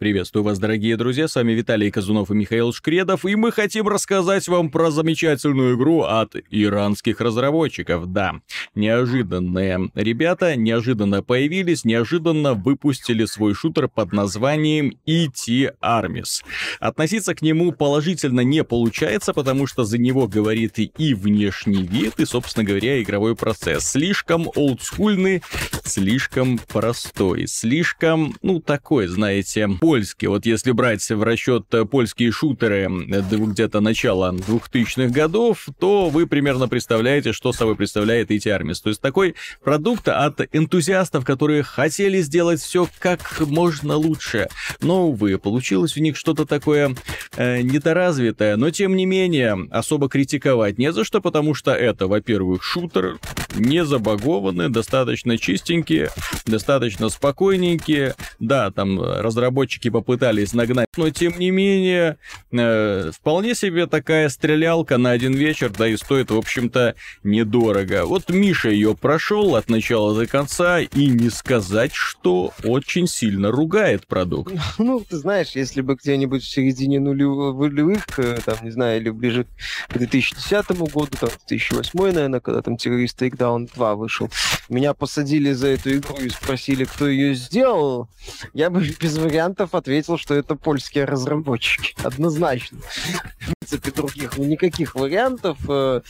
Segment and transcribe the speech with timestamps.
[0.00, 4.48] Приветствую вас, дорогие друзья, с вами Виталий Казунов и Михаил Шкредов, и мы хотим рассказать
[4.48, 8.10] вам про замечательную игру от иранских разработчиков.
[8.10, 8.36] Да,
[8.74, 15.74] неожиданные ребята неожиданно появились, неожиданно выпустили свой шутер под названием E.T.
[15.82, 16.44] Armies.
[16.78, 22.24] Относиться к нему положительно не получается, потому что за него говорит и внешний вид, и,
[22.24, 23.90] собственно говоря, игровой процесс.
[23.90, 25.42] Слишком олдскульный,
[25.84, 30.28] слишком простой, слишком, ну, такой, знаете, польский.
[30.28, 36.28] Вот если брать в расчет э, польские шутеры э, где-то начала 2000-х годов, то вы
[36.28, 38.74] примерно представляете, что собой представляет эти армии.
[38.74, 39.34] То есть такой
[39.64, 44.48] продукт от энтузиастов, которые хотели сделать все как можно лучше.
[44.80, 46.94] Но, увы, получилось у них что-то такое
[47.36, 48.56] э, недоразвитое.
[48.56, 53.18] Но, тем не менее, особо критиковать не за что, потому что это, во-первых, шутер,
[53.56, 56.06] не забагованный, достаточно чистенький,
[56.46, 58.12] достаточно спокойненький.
[58.38, 62.18] Да, там разработчики разработчики попытались нагнать, но тем не менее,
[62.52, 68.04] э, вполне себе такая стрелялка на один вечер, да и стоит, в общем-то, недорого.
[68.06, 74.06] Вот Миша ее прошел от начала до конца, и не сказать, что очень сильно ругает
[74.06, 74.52] продукт.
[74.90, 78.06] Ну, ты знаешь, если бы где-нибудь в середине нулевых,
[78.44, 79.46] там, не знаю, или ближе
[79.88, 84.30] к 2010 году, там, 2008, наверное, когда там террорист Takedown 2 вышел,
[84.68, 88.08] меня посадили за эту игру и спросили, кто ее сделал,
[88.54, 91.94] я бы без вариантов Филатов ответил, что это польские разработчики.
[92.04, 92.78] Однозначно.
[92.78, 96.00] В принципе, других никаких вариантов, э,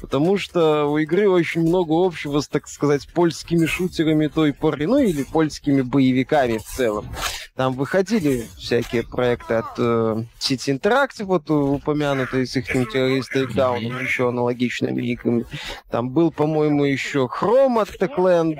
[0.00, 4.98] потому что у игры очень много общего с, так сказать, польскими шутерами той поры, ну
[4.98, 7.08] или польскими боевиками в целом.
[7.56, 15.02] Там выходили всякие проекты от э, City Interactive, вот упомянутые с их Takedown, еще аналогичными
[15.02, 15.46] играми.
[15.90, 18.58] Там был, по-моему, еще Chrome от Techland.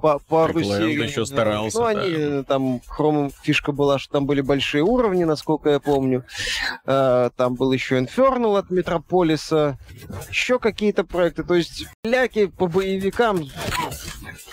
[0.00, 1.02] По пару серий.
[1.02, 1.78] еще старался.
[1.78, 2.42] Ну, они да.
[2.44, 6.24] там Chrome фишка фишка была, что там были большие уровни, насколько я помню.
[6.86, 9.78] Э, там был еще Infernal от Метрополиса,
[10.28, 11.42] еще какие-то проекты.
[11.42, 13.42] То есть ляки по боевикам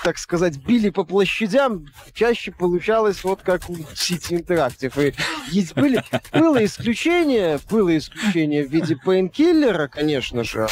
[0.05, 5.09] так сказать, били по площадям, чаще получалось вот как у City Interactive.
[5.09, 5.16] И
[5.49, 10.67] есть были, было исключение, было исключение в виде Painkiller, конечно же,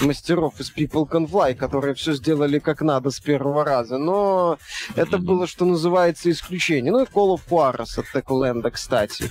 [0.00, 4.58] мастеров из People Can Fly, которые все сделали как надо с первого раза, но
[4.96, 6.90] это было, что называется, исключение.
[6.90, 9.30] Ну и Call of Juarez от Techland, кстати.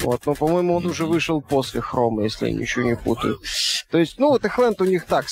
[0.00, 3.38] Вот, но, по-моему, он уже вышел после Хрома, если я ничего не путаю.
[3.92, 5.26] То есть, ну, Techland у них так,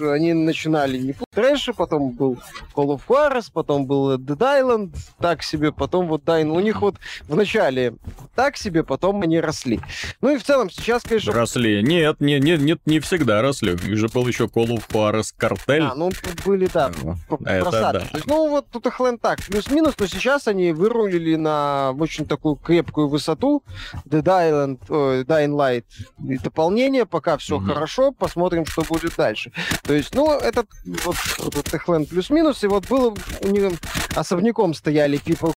[0.00, 2.41] они начинали не трэша, потом был
[2.74, 6.50] Call of Juarez, потом был Dead Island, так себе, потом вот Dying.
[6.50, 6.96] У них вот
[7.28, 7.94] в начале
[8.34, 9.80] так себе, потом они росли.
[10.20, 11.32] Ну и в целом сейчас, конечно...
[11.32, 11.82] Росли.
[11.82, 13.72] Нет, не, не, нет, не всегда росли.
[13.72, 15.82] Их же был еще Call of Juarez Картель.
[15.82, 16.10] А, ну
[16.44, 17.92] были, да, ну, это да.
[18.12, 23.08] есть, ну вот тут Эхлен так, плюс-минус, но сейчас они вырулили на очень такую крепкую
[23.08, 23.62] высоту.
[24.06, 25.84] Dead Island, э, Dying Light
[26.28, 27.66] и дополнение, пока все mm-hmm.
[27.66, 29.52] хорошо, посмотрим, что будет дальше.
[29.82, 30.66] То есть, ну, этот
[31.04, 33.72] вот, вот Эхлен плюс-минус, и вот было у них
[34.14, 35.52] особняком стояли People.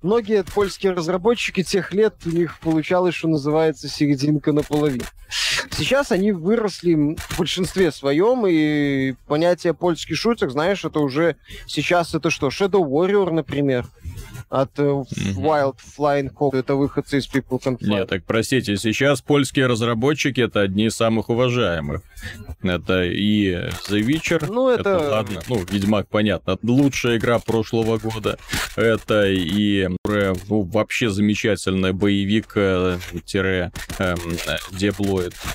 [0.00, 5.04] Многие польские разработчики тех лет, у них получалось, что называется, серединка наполовину.
[5.70, 11.36] Сейчас они выросли в большинстве своем, и понятие польский шутер, знаешь, это уже
[11.66, 12.48] сейчас это что?
[12.48, 13.86] Shadow Warrior, например
[14.48, 15.36] от mm-hmm.
[15.36, 16.58] Wild Flying Hawk.
[16.58, 17.88] Это выходцы из People Can Fly.
[17.88, 22.02] Нет, так простите, сейчас польские разработчики это одни из самых уважаемых.
[22.62, 23.52] Это и
[23.88, 24.46] The Witcher.
[24.50, 24.90] Ну, это...
[24.90, 25.40] это ладно.
[25.48, 26.58] Ну, Ведьмак, понятно.
[26.62, 28.38] Лучшая игра прошлого года.
[28.76, 32.98] Это и ну, вообще замечательный боевик э,
[33.98, 34.18] эм.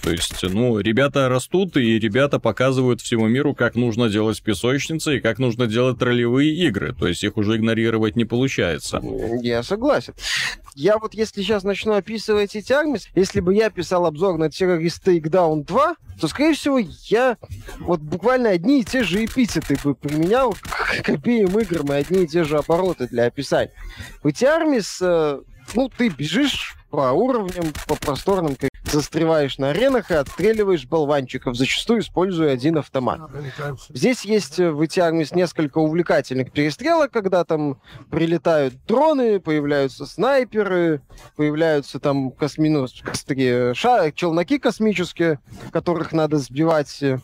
[0.04, 5.20] То есть, ну, ребята растут, и ребята показывают всему миру, как нужно делать песочницы и
[5.20, 6.94] как нужно делать ролевые игры.
[6.94, 9.39] То есть их уже игнорировать не получается нравится.
[9.41, 10.13] Я согласен.
[10.75, 15.03] Я вот если сейчас начну описывать эти армис, если бы я писал обзор на Terrorist
[15.05, 17.38] Takedown 2, то, скорее всего, я
[17.79, 20.55] вот буквально одни и те же эпитеты бы применял
[21.03, 23.71] к обеим играм и одни и те же обороты для описания.
[24.23, 25.39] В эти армис, э,
[25.75, 28.56] ну, ты бежишь по уровням, по просторным
[28.94, 33.22] застреваешь на аренах и отстреливаешь болванчиков, зачастую используя один автомат.
[33.90, 41.01] Здесь есть в эти армии несколько увлекательных перестрелок, когда там прилетают дроны, появляются снайперы,
[41.36, 42.88] появляются там космину...
[42.88, 44.12] ша...
[44.12, 45.39] челноки космические,
[45.72, 47.19] которых надо сбивать э,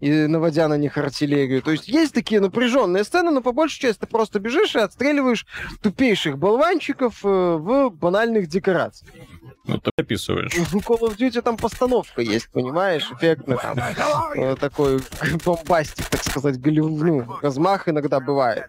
[0.00, 1.62] и наводя на них артиллерию.
[1.62, 5.46] То есть есть такие напряженные сцены, но по большей части ты просто бежишь и отстреливаешь
[5.80, 9.10] тупейших болванчиков э, в банальных декорациях.
[9.70, 10.52] Ну, ты описываешь.
[10.54, 13.08] В Call of Duty там постановка есть, понимаешь?
[13.12, 13.78] Эффектно там.
[14.36, 15.00] э, такой
[15.44, 18.64] бомбастик, так сказать, голев- ну, размах иногда бывает.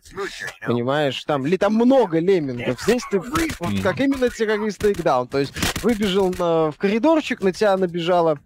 [0.66, 1.24] Понимаешь?
[1.26, 2.82] Там, ли там много леммингов.
[2.82, 5.28] Здесь ты вот как именно террорист тейкдаун.
[5.28, 5.54] То есть
[5.84, 8.40] выбежал на- в коридорчик, на тебя набежало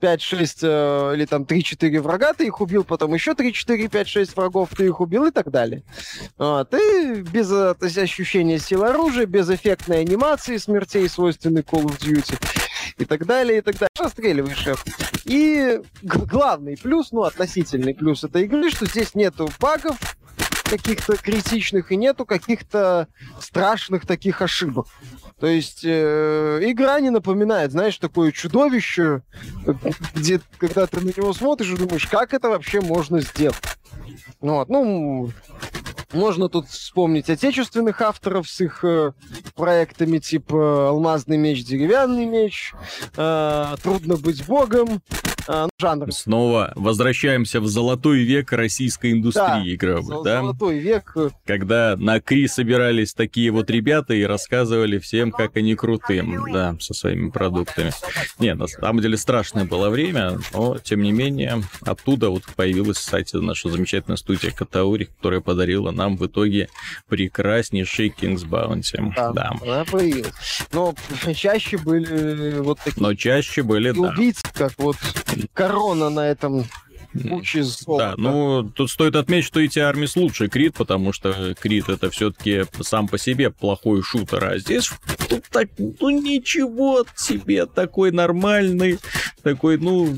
[0.00, 4.86] 5-6 э, или там 3-4 врага, ты их убил, потом еще 3-4, 5-6 врагов, ты
[4.86, 5.82] их убил и так далее.
[6.38, 12.38] А, ты без э, ощущения силы оружия, без эффектной анимации смертей, свойственной Call of Duty
[12.98, 13.90] и так далее, и так далее.
[13.98, 14.84] Расстреливаешь их.
[15.24, 19.96] И главный плюс, ну, относительный плюс этой игры, что здесь нету багов
[20.64, 23.08] каких-то критичных и нету каких-то
[23.40, 24.86] страшных таких ошибок.
[25.40, 29.22] То есть э, игра не напоминает, знаешь, такое чудовище,
[30.14, 33.56] где когда ты на него смотришь и думаешь, как это вообще можно сделать.
[34.40, 35.30] Вот, ну,
[36.12, 39.12] можно тут вспомнить отечественных авторов с их э,
[39.54, 42.72] проектами типа «Алмазный меч», «Деревянный меч»,
[43.16, 45.02] э, «Трудно быть богом»,
[45.52, 50.40] э, жанр Снова возвращаемся в золотой век российской индустрии игровой, зол- да?
[50.40, 51.12] «Золотой век».
[51.16, 56.76] э, Когда на Кри собирались такие вот ребята и рассказывали всем, как они крутым, да,
[56.80, 57.90] со своими продуктами.
[58.38, 63.36] Не, на самом деле страшное было время, но, тем не менее, оттуда вот появилась, кстати,
[63.36, 66.68] наша замечательная студия Катаури, которая подарила нам в итоге
[67.08, 69.12] прекраснейший King's Bounty.
[69.16, 69.50] Да, Да.
[69.62, 70.32] она появилась.
[70.72, 70.94] Но
[71.34, 74.00] чаще были вот такие Но чаще были, да.
[74.00, 74.96] убийцы, как вот
[75.52, 76.64] корона на этом
[77.12, 78.14] куче золота.
[78.16, 82.64] Да, ну, тут стоит отметить, что эти армис лучше Крит, потому что Крит это все-таки
[82.80, 84.90] сам по себе плохой шутер, а здесь
[85.28, 88.98] тут так, ну, ничего себе, такой нормальный,
[89.42, 90.16] такой, ну,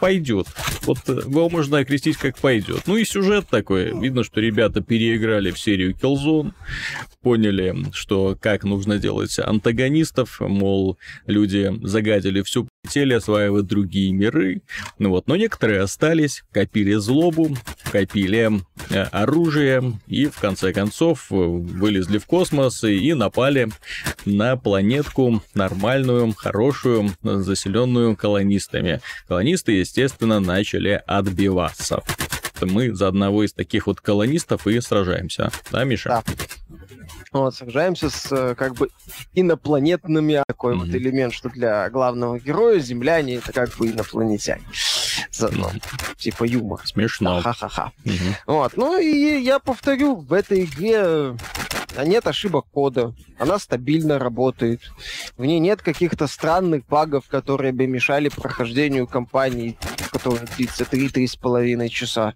[0.00, 0.46] пойдет.
[0.82, 2.82] Вот э, его можно окрестить как пойдет.
[2.86, 3.98] Ну и сюжет такой.
[3.98, 6.52] Видно, что ребята переиграли в серию Killzone,
[7.22, 14.62] поняли, что как нужно делать антагонистов, мол, люди загадили всю хотели осваивать другие миры,
[14.98, 17.56] ну вот, но некоторые остались, копили злобу,
[17.90, 23.68] копили э, оружие и в конце концов э, вылезли в космос и, и напали
[24.24, 29.00] на планетку нормальную, хорошую, заселенную колонистами.
[29.26, 32.02] Колонисты, естественно, начали отбиваться.
[32.60, 35.50] Мы за одного из таких вот колонистов и сражаемся.
[35.70, 36.08] Да, Миша?
[36.08, 36.34] Да.
[37.32, 38.88] Вот, сражаемся с э, как бы
[39.34, 40.96] инопланетными, такой вот Мгм.
[40.96, 44.62] элемент, что для главного героя земляне это как бы инопланетяне.
[45.30, 45.70] Заодно,
[46.16, 46.80] типа юмор.
[46.86, 47.40] Смешно.
[47.42, 47.92] Ха-ха-ха.
[48.04, 48.34] Мгм.
[48.46, 51.36] Вот, ну и я повторю, в этой игре э,
[52.06, 54.80] нет ошибок кода, она стабильно работает,
[55.36, 59.76] в ней нет каких-то странных багов, которые бы мешали прохождению кампании,
[60.12, 62.34] которая длится 3-3,5 часа.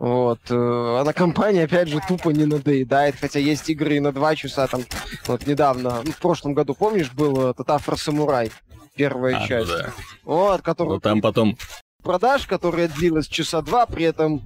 [0.00, 0.40] Вот.
[0.48, 4.34] э, А на кампании, опять же, тупо не надоедает, хотя есть игры и на 2
[4.34, 4.82] часа, там,
[5.26, 8.50] вот недавно, ну, в прошлом году, помнишь, был э, Татафор Самурай,
[8.96, 9.68] первая А, ну часть.
[9.68, 9.90] да.
[10.24, 11.58] Вот, который Но там потом
[12.00, 14.42] продаж, которая длилась часа два, при этом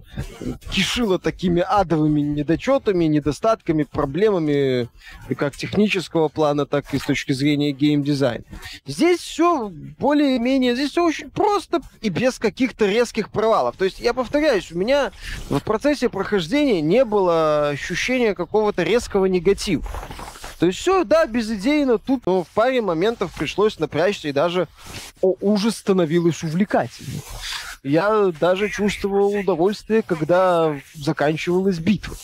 [0.70, 4.88] кишила такими адовыми недочетами, недостатками, проблемами
[5.36, 8.44] как технического плана, так и с точки зрения геймдизайна.
[8.86, 13.76] Здесь все более-менее, здесь все очень просто и без каких-то резких провалов.
[13.76, 15.12] То есть, я повторяюсь, у меня
[15.48, 19.84] в процессе прохождения не было ощущения какого-то резкого негатива.
[20.64, 24.66] То есть все, да, безидейно, тут, но в паре моментов пришлось напрячься, и даже
[25.20, 27.20] о, ужас становилось увлекательным.
[27.82, 32.16] Я даже чувствовал удовольствие, когда заканчивалась битва.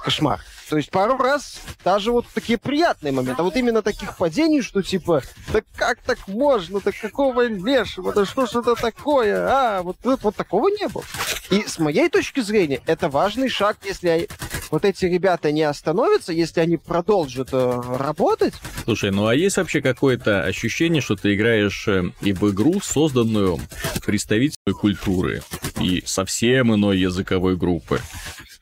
[0.00, 0.40] Кошмар.
[0.70, 3.42] То есть пару раз даже вот такие приятные моменты.
[3.42, 5.20] А вот именно таких падений, что типа,
[5.52, 10.36] да как так можно, да какого лешего, да что это такое, а, вот, вот, вот
[10.36, 11.04] такого не было.
[11.50, 14.26] И с моей точки зрения, это важный шаг, если
[14.70, 18.54] вот эти ребята не остановятся, если они продолжат э, работать,
[18.86, 23.58] Слушай, ну а есть вообще какое-то ощущение, что ты играешь э, и в игру, созданную
[24.04, 25.42] представителями культуры
[25.80, 28.00] и совсем иной языковой группы?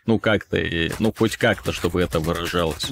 [0.06, 2.88] Ну как-то, э, ну хоть как-то, чтобы это выражалось.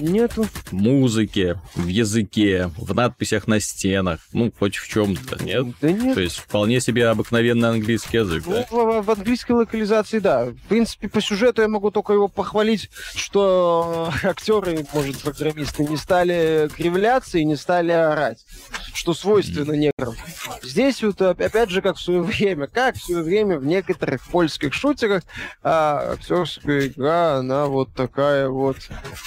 [0.00, 0.46] нету.
[0.66, 5.66] В музыке, в языке, в надписях на стенах, ну хоть в чем-то, нет?
[5.80, 6.14] Да нет.
[6.14, 8.66] То есть вполне себе обыкновенный английский язык, Ну, да?
[8.70, 10.46] в, в английской локализации, да.
[10.46, 16.68] В принципе, по сюжету я могу только его похвалить, что актеры, может, программисты не стали
[16.76, 18.44] кривляться и не стали орать,
[18.92, 20.14] что свойственно неграм.
[20.62, 24.26] Здесь вот, оп- опять же, как в свое время, как в свое время в некоторых
[24.26, 25.22] польских шутерах,
[25.62, 26.16] а,
[26.56, 28.76] актерская игра, она вот такая вот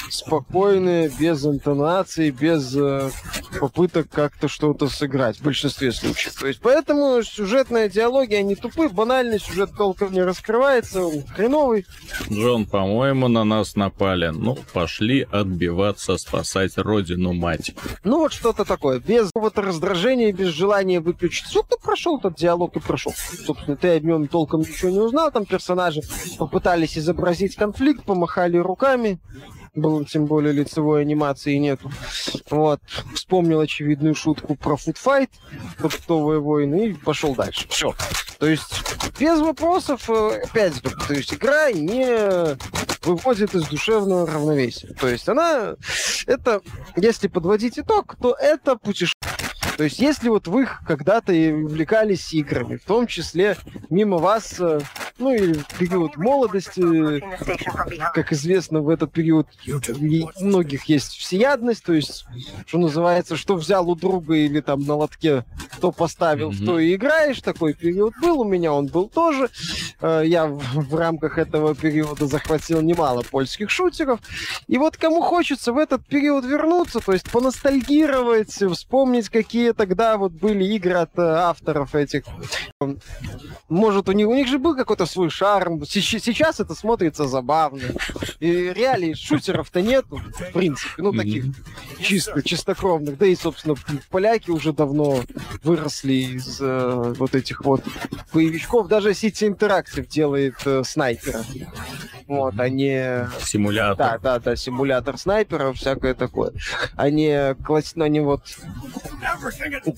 [0.10, 3.10] спокойная, без интонаций, без э,
[3.60, 6.36] попыток как-то что-то сыграть в большинстве случаев.
[6.36, 11.86] То есть поэтому сюжетная диалогия, они тупые, банальный сюжет толком не раскрывается, он хреновый.
[12.30, 14.30] Джон, по-моему, на нас напали.
[14.30, 17.72] Ну, пошли отбиваться, спасать родину мать.
[18.04, 21.46] Ну вот что-то такое, без какого-то раздражения, без желания выключить.
[21.48, 23.14] Все, ты прошел этот диалог и прошел.
[23.46, 26.02] Собственно, ты о нем толком ничего не узнал, там персонажи
[26.38, 27.19] попытались изобразить
[27.56, 29.20] конфликт, помахали руками,
[29.76, 31.92] было тем более лицевой анимации нету.
[32.50, 32.82] Вот.
[33.14, 35.30] Вспомнил очевидную шутку про фудфайт,
[35.78, 37.68] продуктовые войны и пошел дальше.
[37.70, 37.94] Все.
[38.40, 38.84] То есть
[39.20, 42.58] без вопросов, э, опять же, то есть игра не
[43.04, 44.94] выводит из душевного равновесия.
[45.00, 45.76] То есть она,
[46.26, 46.62] это,
[46.96, 49.20] если подводить итог, то это путешествие
[49.80, 53.56] то есть, если вот вы когда-то увлекались играми, в том числе
[53.90, 54.82] мимо вас, э,
[55.20, 57.22] ну или в период молодости,
[58.14, 62.26] как известно, в этот период у многих есть всеядность, то есть,
[62.66, 66.64] что называется, что взял у друга или там на лотке, кто поставил, mm-hmm.
[66.64, 69.50] что и играешь, такой период был, у меня он был тоже.
[70.02, 74.20] Э, я в, рамках этого периода захватил немало польских шутеров.
[74.68, 80.18] И вот кому хочется в этот период вернуться, то есть поностальгировать, вспомнить, какие какие тогда
[80.18, 82.24] вот были игры от э, авторов этих.
[83.68, 85.84] Может, у них, у них же был какой-то свой шарм.
[85.86, 87.82] Сейчас это смотрится забавно.
[88.40, 91.02] И реалий шутеров-то нету, в принципе.
[91.02, 91.46] Ну, таких
[92.00, 93.18] чисто, чистокровных.
[93.18, 93.76] Да и, собственно,
[94.10, 95.24] поляки уже давно
[95.64, 97.84] выросли из э, вот этих вот
[98.34, 98.88] боевичков.
[98.88, 101.44] Даже City Interactive делает э, снайпера.
[102.30, 103.28] Вот, а не...
[103.42, 103.98] Симулятор.
[103.98, 106.54] Да, да, да, симулятор снайпера, всякое такое.
[106.96, 107.94] А не, класс...
[107.98, 108.42] а не вот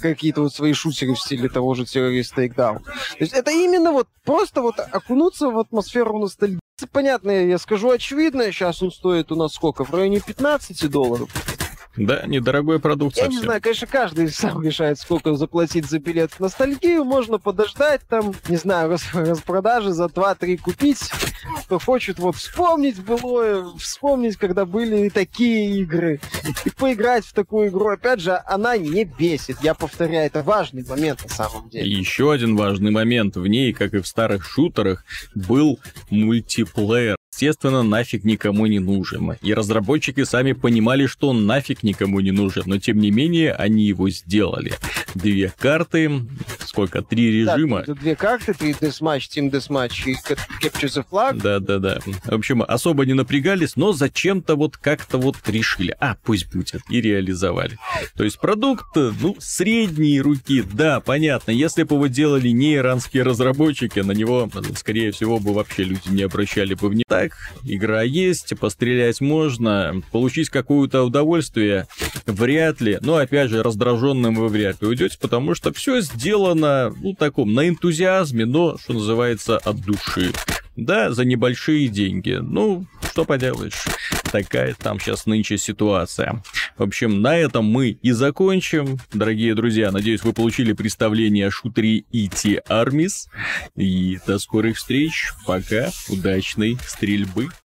[0.01, 2.79] какие-то вот свои шутеры в стиле того же Terrorist Takedown.
[2.83, 6.61] То есть это именно вот просто вот окунуться в атмосферу ностальгии.
[6.93, 9.83] Понятно, я скажу очевидно, сейчас он стоит у нас сколько?
[9.83, 11.29] В районе 15 долларов.
[11.97, 13.39] Да, недорогой продукт Я совсем.
[13.39, 17.03] не знаю, конечно, каждый сам решает, сколько заплатить за билет ностальгию.
[17.03, 21.11] Можно подождать там, не знаю, распродажи за 2-3 купить.
[21.65, 26.19] Кто хочет вот вспомнить былое, вспомнить, когда были такие игры.
[26.63, 27.89] И поиграть в такую игру.
[27.89, 29.57] Опять же, она не бесит.
[29.61, 31.85] Я повторяю, это важный момент на самом деле.
[31.85, 33.35] И еще один важный момент.
[33.35, 35.03] В ней, как и в старых шутерах,
[35.35, 35.79] был
[36.09, 39.33] мультиплеер естественно, нафиг никому не нужен.
[39.41, 43.85] И разработчики сами понимали, что он нафиг никому не нужен, но тем не менее они
[43.85, 44.73] его сделали.
[45.15, 46.09] Две карты,
[46.65, 47.83] сколько, три режима.
[47.85, 50.13] Да, две карты, три Deathmatch, Team Deathmatch и
[50.63, 51.41] Capture the Flag.
[51.41, 51.99] Да-да-да.
[52.25, 57.01] В общем, особо не напрягались, но зачем-то вот как-то вот решили, а, пусть будет, и
[57.01, 57.77] реализовали.
[58.15, 63.99] То есть продукт, ну, средней руки, да, понятно, если бы его делали не иранские разработчики,
[63.99, 69.21] на него, скорее всего, бы вообще люди не обращали бы внимания так, игра есть, пострелять
[69.21, 71.87] можно, получить какое-то удовольствие
[72.25, 72.97] вряд ли.
[73.01, 77.67] Но опять же, раздраженным вы вряд ли уйдете, потому что все сделано, ну, таком, на
[77.67, 80.31] энтузиазме, но, что называется, от души.
[80.75, 82.39] Да, за небольшие деньги.
[82.41, 83.83] Ну, что поделаешь,
[84.31, 86.41] такая там сейчас нынче ситуация.
[86.77, 88.97] В общем, на этом мы и закончим.
[89.13, 92.63] Дорогие друзья, надеюсь, вы получили представление о шутере E.T.
[92.67, 93.27] Armies.
[93.75, 95.31] И до скорых встреч.
[95.45, 95.91] Пока.
[96.09, 97.49] Удачной стрельбы.